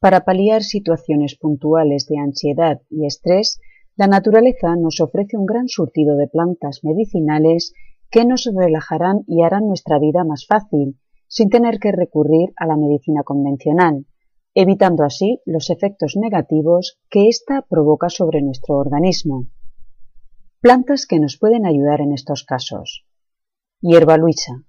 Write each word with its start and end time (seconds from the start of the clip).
Para 0.00 0.24
paliar 0.24 0.62
situaciones 0.62 1.36
puntuales 1.36 2.06
de 2.08 2.18
ansiedad 2.18 2.80
y 2.88 3.04
estrés, 3.04 3.60
la 3.96 4.06
naturaleza 4.06 4.74
nos 4.76 4.98
ofrece 5.00 5.36
un 5.36 5.44
gran 5.44 5.68
surtido 5.68 6.16
de 6.16 6.26
plantas 6.26 6.80
medicinales 6.82 7.74
que 8.10 8.24
nos 8.24 8.48
relajarán 8.50 9.24
y 9.26 9.42
harán 9.42 9.66
nuestra 9.66 9.98
vida 9.98 10.24
más 10.24 10.46
fácil, 10.46 10.98
sin 11.28 11.50
tener 11.50 11.78
que 11.78 11.92
recurrir 11.92 12.54
a 12.56 12.66
la 12.66 12.78
medicina 12.78 13.22
convencional, 13.24 14.06
evitando 14.54 15.04
así 15.04 15.42
los 15.44 15.68
efectos 15.68 16.16
negativos 16.16 16.98
que 17.10 17.28
ésta 17.28 17.66
provoca 17.68 18.08
sobre 18.08 18.40
nuestro 18.40 18.78
organismo. 18.78 19.48
Plantas 20.60 21.06
que 21.06 21.20
nos 21.20 21.36
pueden 21.36 21.66
ayudar 21.66 22.00
en 22.00 22.12
estos 22.12 22.44
casos. 22.44 23.04
Hierba 23.82 24.16
luisa. 24.16 24.64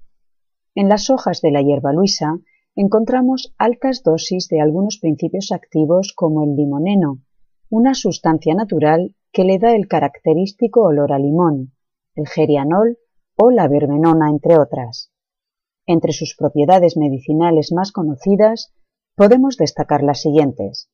En 0.75 0.89
las 0.89 1.09
hojas 1.09 1.39
de 1.39 1.51
la 1.51 1.61
hierba 1.61 1.93
luisa 1.93 2.41
encontramos 2.75 3.53
altas 3.57 4.03
dosis 4.03 4.47
de 4.47 4.61
algunos 4.61 4.97
principios 4.99 5.51
activos 5.51 6.13
como 6.15 6.43
el 6.43 6.55
limoneno, 6.55 7.21
una 7.69 7.93
sustancia 7.93 8.53
natural 8.53 9.15
que 9.31 9.43
le 9.43 9.59
da 9.59 9.75
el 9.75 9.87
característico 9.87 10.81
olor 10.81 11.13
a 11.13 11.19
limón, 11.19 11.73
el 12.15 12.27
gerianol 12.27 12.97
o 13.35 13.51
la 13.51 13.67
verbenona, 13.67 14.29
entre 14.29 14.57
otras. 14.57 15.11
Entre 15.85 16.13
sus 16.13 16.35
propiedades 16.37 16.95
medicinales 16.97 17.71
más 17.71 17.91
conocidas 17.91 18.73
podemos 19.15 19.57
destacar 19.57 20.03
las 20.03 20.21
siguientes. 20.21 20.89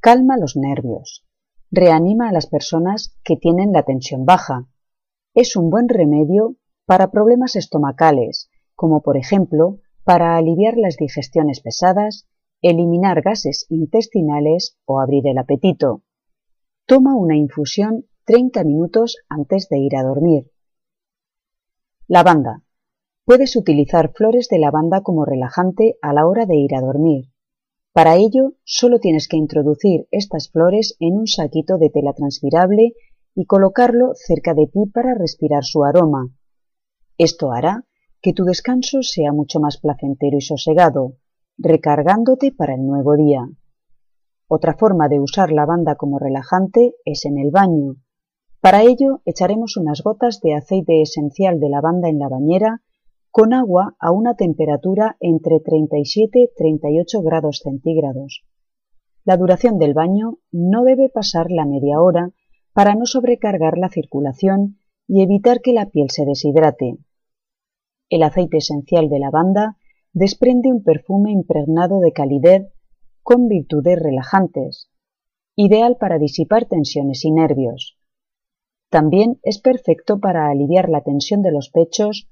Calma 0.00 0.36
los 0.36 0.56
nervios. 0.56 1.24
Reanima 1.70 2.28
a 2.28 2.32
las 2.32 2.46
personas 2.46 3.16
que 3.24 3.36
tienen 3.36 3.72
la 3.72 3.82
tensión 3.82 4.24
baja. 4.24 4.68
Es 5.34 5.56
un 5.56 5.70
buen 5.70 5.88
remedio 5.88 6.56
para 6.84 7.10
problemas 7.10 7.56
estomacales, 7.56 8.48
como 8.74 9.02
por 9.02 9.16
ejemplo 9.16 9.80
para 10.06 10.36
aliviar 10.36 10.76
las 10.76 10.96
digestiones 10.96 11.58
pesadas, 11.60 12.28
eliminar 12.62 13.22
gases 13.22 13.66
intestinales 13.68 14.78
o 14.84 15.00
abrir 15.00 15.26
el 15.26 15.36
apetito. 15.36 16.04
Toma 16.86 17.16
una 17.16 17.36
infusión 17.36 18.06
30 18.24 18.62
minutos 18.62 19.16
antes 19.28 19.68
de 19.68 19.78
ir 19.78 19.96
a 19.96 20.04
dormir. 20.04 20.52
Lavanda. 22.06 22.62
Puedes 23.24 23.56
utilizar 23.56 24.12
flores 24.12 24.46
de 24.48 24.60
lavanda 24.60 25.00
como 25.00 25.24
relajante 25.24 25.96
a 26.00 26.12
la 26.12 26.28
hora 26.28 26.46
de 26.46 26.54
ir 26.54 26.76
a 26.76 26.80
dormir. 26.80 27.32
Para 27.92 28.14
ello, 28.14 28.52
solo 28.62 29.00
tienes 29.00 29.26
que 29.26 29.36
introducir 29.36 30.06
estas 30.12 30.50
flores 30.52 30.94
en 31.00 31.18
un 31.18 31.26
saquito 31.26 31.78
de 31.78 31.90
tela 31.90 32.12
transpirable 32.12 32.92
y 33.34 33.46
colocarlo 33.46 34.12
cerca 34.14 34.54
de 34.54 34.68
ti 34.68 34.86
para 34.86 35.14
respirar 35.14 35.64
su 35.64 35.82
aroma. 35.82 36.28
Esto 37.18 37.50
hará 37.50 37.86
que 38.20 38.32
tu 38.32 38.44
descanso 38.44 39.02
sea 39.02 39.32
mucho 39.32 39.60
más 39.60 39.78
placentero 39.78 40.36
y 40.36 40.40
sosegado, 40.40 41.14
recargándote 41.58 42.52
para 42.52 42.74
el 42.74 42.86
nuevo 42.86 43.16
día. 43.16 43.48
Otra 44.48 44.74
forma 44.74 45.08
de 45.08 45.20
usar 45.20 45.50
lavanda 45.50 45.96
como 45.96 46.18
relajante 46.18 46.94
es 47.04 47.24
en 47.24 47.38
el 47.38 47.50
baño. 47.50 47.96
Para 48.60 48.82
ello 48.82 49.20
echaremos 49.24 49.76
unas 49.76 50.02
gotas 50.02 50.40
de 50.40 50.54
aceite 50.54 51.02
esencial 51.02 51.60
de 51.60 51.68
lavanda 51.68 52.08
en 52.08 52.18
la 52.18 52.28
bañera 52.28 52.82
con 53.30 53.52
agua 53.52 53.96
a 54.00 54.12
una 54.12 54.34
temperatura 54.34 55.16
entre 55.20 55.60
37 55.60 56.38
y 56.40 56.48
38 56.56 57.22
grados 57.22 57.60
centígrados. 57.62 58.44
La 59.24 59.36
duración 59.36 59.78
del 59.78 59.92
baño 59.92 60.38
no 60.52 60.84
debe 60.84 61.08
pasar 61.08 61.50
la 61.50 61.66
media 61.66 62.00
hora 62.00 62.30
para 62.72 62.94
no 62.94 63.04
sobrecargar 63.04 63.78
la 63.78 63.88
circulación 63.88 64.78
y 65.08 65.22
evitar 65.22 65.60
que 65.60 65.72
la 65.72 65.86
piel 65.86 66.10
se 66.10 66.24
deshidrate. 66.24 66.98
El 68.08 68.22
aceite 68.22 68.58
esencial 68.58 69.08
de 69.08 69.18
lavanda 69.18 69.76
desprende 70.12 70.70
un 70.72 70.82
perfume 70.82 71.32
impregnado 71.32 72.00
de 72.00 72.12
calidez 72.12 72.72
con 73.22 73.48
virtudes 73.48 73.98
relajantes, 73.98 74.88
ideal 75.56 75.96
para 75.98 76.18
disipar 76.18 76.66
tensiones 76.66 77.24
y 77.24 77.32
nervios. 77.32 77.98
También 78.88 79.40
es 79.42 79.58
perfecto 79.58 80.20
para 80.20 80.48
aliviar 80.48 80.88
la 80.88 81.02
tensión 81.02 81.42
de 81.42 81.50
los 81.50 81.70
pechos 81.70 82.28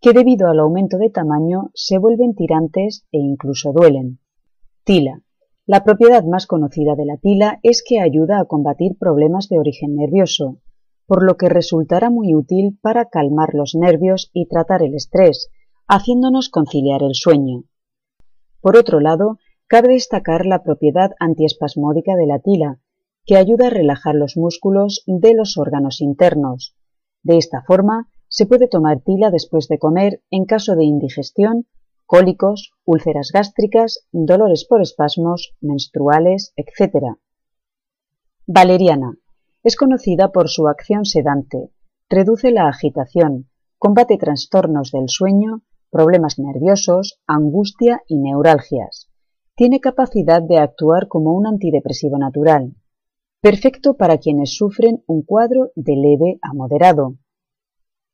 que 0.00 0.12
debido 0.12 0.48
al 0.48 0.60
aumento 0.60 0.98
de 0.98 1.10
tamaño 1.10 1.70
se 1.74 1.98
vuelven 1.98 2.34
tirantes 2.34 3.06
e 3.10 3.18
incluso 3.18 3.72
duelen. 3.72 4.20
Tila. 4.84 5.22
La 5.66 5.82
propiedad 5.82 6.22
más 6.22 6.46
conocida 6.46 6.94
de 6.94 7.06
la 7.06 7.16
tila 7.16 7.58
es 7.64 7.82
que 7.82 8.00
ayuda 8.00 8.38
a 8.38 8.44
combatir 8.44 8.96
problemas 8.98 9.48
de 9.48 9.58
origen 9.58 9.96
nervioso, 9.96 10.60
por 11.06 11.24
lo 11.24 11.36
que 11.36 11.48
resultará 11.48 12.10
muy 12.10 12.34
útil 12.34 12.78
para 12.82 13.06
calmar 13.06 13.54
los 13.54 13.74
nervios 13.74 14.30
y 14.32 14.46
tratar 14.46 14.82
el 14.82 14.94
estrés, 14.94 15.50
haciéndonos 15.86 16.48
conciliar 16.48 17.02
el 17.02 17.14
sueño. 17.14 17.64
Por 18.60 18.76
otro 18.76 19.00
lado, 19.00 19.38
cabe 19.68 19.94
destacar 19.94 20.46
la 20.46 20.62
propiedad 20.62 21.12
antiespasmódica 21.20 22.16
de 22.16 22.26
la 22.26 22.40
tila, 22.40 22.80
que 23.24 23.36
ayuda 23.36 23.68
a 23.68 23.70
relajar 23.70 24.14
los 24.14 24.36
músculos 24.36 25.02
de 25.06 25.34
los 25.34 25.56
órganos 25.58 26.00
internos. 26.00 26.76
De 27.22 27.38
esta 27.38 27.62
forma, 27.62 28.08
se 28.28 28.46
puede 28.46 28.68
tomar 28.68 29.00
tila 29.00 29.30
después 29.30 29.68
de 29.68 29.78
comer 29.78 30.22
en 30.30 30.44
caso 30.44 30.76
de 30.76 30.84
indigestión, 30.84 31.66
cólicos, 32.06 32.72
úlceras 32.84 33.30
gástricas, 33.32 34.06
dolores 34.12 34.64
por 34.64 34.80
espasmos, 34.80 35.54
menstruales, 35.60 36.52
etc. 36.56 37.16
Valeriana, 38.46 39.18
es 39.66 39.74
conocida 39.74 40.30
por 40.30 40.48
su 40.48 40.68
acción 40.68 41.04
sedante, 41.04 41.72
reduce 42.08 42.52
la 42.52 42.68
agitación, 42.68 43.48
combate 43.78 44.16
trastornos 44.16 44.92
del 44.92 45.08
sueño, 45.08 45.62
problemas 45.90 46.38
nerviosos, 46.38 47.18
angustia 47.26 48.00
y 48.06 48.20
neuralgias. 48.20 49.10
Tiene 49.56 49.80
capacidad 49.80 50.40
de 50.40 50.58
actuar 50.58 51.08
como 51.08 51.32
un 51.32 51.48
antidepresivo 51.48 52.16
natural, 52.16 52.76
perfecto 53.40 53.96
para 53.96 54.18
quienes 54.18 54.54
sufren 54.54 55.02
un 55.08 55.22
cuadro 55.22 55.72
de 55.74 55.96
leve 55.96 56.38
a 56.42 56.54
moderado. 56.54 57.16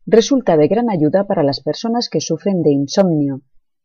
Resulta 0.07 0.57
de 0.57 0.69
gran 0.69 0.89
ayuda 0.89 1.27
para 1.27 1.43
las 1.43 1.61
personas 1.61 2.09
que 2.09 2.23
sufren 2.23 2.62
de 2.62 2.73
insomnio, 2.73 3.43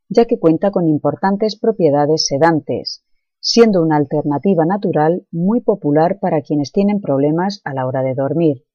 ya 0.07 0.23
que 0.23 0.39
cuenta 0.39 0.71
con 0.71 0.87
importantes 0.87 1.59
propiedades 1.59 2.27
sedantes, 2.27 3.03
siendo 3.47 3.81
una 3.81 3.95
alternativa 3.95 4.65
natural 4.65 5.25
muy 5.31 5.61
popular 5.61 6.19
para 6.19 6.41
quienes 6.41 6.73
tienen 6.73 6.99
problemas 6.99 7.61
a 7.63 7.73
la 7.73 7.87
hora 7.87 8.03
de 8.03 8.13
dormir. 8.13 8.65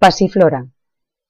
Pasiflora. 0.00 0.72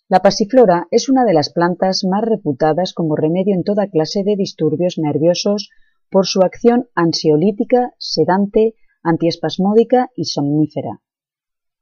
La 0.08 0.22
pasiflora 0.22 0.88
es 0.91 1.10
una 1.10 1.26
de 1.26 1.34
las 1.34 1.52
plantas 1.52 2.04
más 2.08 2.24
reputadas 2.24 2.94
como 2.94 3.14
remedio 3.14 3.54
en 3.54 3.62
toda 3.62 3.88
clase 3.88 4.22
de 4.24 4.36
disturbios 4.36 4.96
nerviosos 4.96 5.69
por 6.10 6.26
su 6.26 6.41
acción 6.41 6.88
ansiolítica, 6.94 7.92
sedante, 7.98 8.75
antiespasmódica 9.02 10.08
y 10.16 10.25
somnífera. 10.25 11.02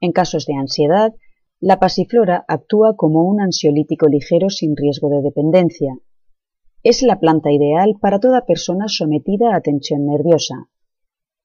En 0.00 0.10
casos 0.10 0.44
de 0.46 0.54
ansiedad, 0.54 1.14
la 1.60 1.78
pasiflora 1.78 2.44
actúa 2.48 2.96
como 2.96 3.22
un 3.22 3.40
ansiolítico 3.40 4.08
ligero 4.08 4.50
sin 4.50 4.76
riesgo 4.76 5.08
de 5.08 5.22
dependencia, 5.22 5.96
es 6.88 7.02
la 7.02 7.18
planta 7.18 7.50
ideal 7.50 7.96
para 8.00 8.20
toda 8.20 8.46
persona 8.46 8.84
sometida 8.86 9.56
a 9.56 9.60
tensión 9.60 10.06
nerviosa, 10.06 10.68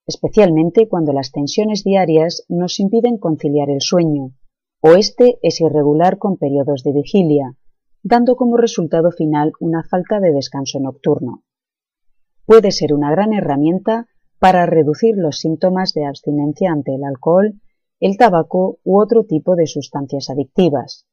especialmente 0.05 0.87
cuando 0.87 1.13
las 1.13 1.31
tensiones 1.31 1.83
diarias 1.83 2.45
nos 2.47 2.79
impiden 2.79 3.17
conciliar 3.17 3.71
el 3.71 3.81
sueño, 3.81 4.33
o 4.81 4.91
éste 4.91 5.39
es 5.41 5.59
irregular 5.59 6.19
con 6.19 6.37
periodos 6.37 6.83
de 6.83 6.93
vigilia, 6.93 7.55
dando 8.03 8.35
como 8.35 8.55
resultado 8.55 9.09
final 9.09 9.53
una 9.59 9.83
falta 9.83 10.19
de 10.19 10.31
descanso 10.31 10.79
nocturno. 10.79 11.41
Puede 12.45 12.69
ser 12.69 12.93
una 12.93 13.09
gran 13.09 13.33
herramienta 13.33 14.05
para 14.37 14.67
reducir 14.67 15.15
los 15.17 15.39
síntomas 15.39 15.95
de 15.95 16.05
abstinencia 16.05 16.71
ante 16.71 16.93
el 16.93 17.03
alcohol, 17.03 17.59
el 17.99 18.15
tabaco 18.15 18.77
u 18.83 19.01
otro 19.01 19.23
tipo 19.25 19.55
de 19.55 19.65
sustancias 19.65 20.29
adictivas. 20.29 21.07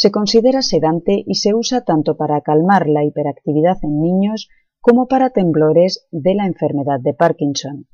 Se 0.00 0.12
considera 0.12 0.62
sedante 0.62 1.24
y 1.26 1.34
se 1.34 1.54
usa 1.54 1.80
tanto 1.80 2.16
para 2.16 2.40
calmar 2.40 2.88
la 2.88 3.04
hiperactividad 3.04 3.78
en 3.82 4.00
niños 4.00 4.48
como 4.80 5.08
para 5.08 5.30
temblores 5.30 6.06
de 6.12 6.36
la 6.36 6.46
enfermedad 6.46 7.00
de 7.00 7.14
Parkinson. 7.14 7.88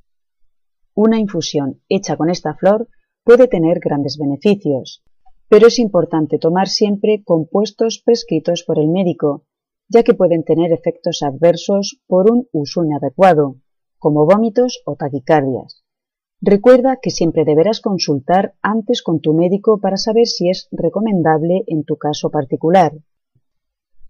Una 0.94 1.18
infusión 1.18 1.80
hecha 1.88 2.18
con 2.18 2.28
esta 2.28 2.56
flor 2.56 2.88
puede 3.24 3.48
tener 3.48 3.80
grandes 3.80 4.18
beneficios, 4.18 5.02
pero 5.48 5.68
es 5.68 5.78
importante 5.78 6.38
tomar 6.38 6.68
siempre 6.68 7.22
compuestos 7.24 8.02
prescritos 8.04 8.64
por 8.66 8.78
el 8.78 8.88
médico, 8.88 9.46
ya 9.88 10.02
que 10.02 10.12
pueden 10.12 10.44
tener 10.44 10.72
efectos 10.72 11.22
adversos 11.22 12.02
por 12.06 12.30
un 12.30 12.46
uso 12.52 12.84
inadecuado, 12.84 13.56
como 13.98 14.26
vómitos 14.26 14.82
o 14.84 14.94
taquicardias. 14.94 15.83
Recuerda 16.46 16.98
que 17.00 17.10
siempre 17.10 17.46
deberás 17.46 17.80
consultar 17.80 18.52
antes 18.60 19.02
con 19.02 19.20
tu 19.20 19.32
médico 19.32 19.80
para 19.80 19.96
saber 19.96 20.26
si 20.26 20.50
es 20.50 20.68
recomendable 20.72 21.64
en 21.68 21.84
tu 21.84 21.96
caso 21.96 22.30
particular. 22.30 22.92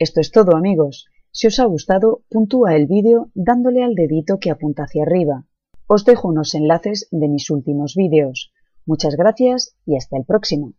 Esto 0.01 0.21
es 0.21 0.33
todo 0.33 0.57
amigos. 0.57 1.07
Si 1.31 1.47
os 1.47 1.61
ha 1.61 1.65
gustado, 1.67 2.23
puntúa 2.29 2.75
el 2.75 2.89
vídeo 2.89 3.31
dándole 3.35 3.85
al 3.85 3.95
dedito 3.95 4.41
que 4.41 4.51
apunta 4.51 4.83
hacia 4.83 5.05
arriba. 5.05 5.47
Os 5.87 6.05
dejo 6.05 6.27
unos 6.27 6.57
enlaces 6.57 7.07
de 7.13 7.29
mis 7.29 7.51
últimos 7.51 7.95
vídeos. 7.95 8.51
Muchas 8.85 9.15
gracias 9.15 9.77
y 9.87 9.97
hasta 9.97 10.17
el 10.17 10.25
próximo. 10.25 10.73